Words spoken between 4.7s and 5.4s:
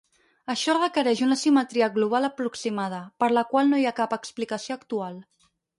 actual.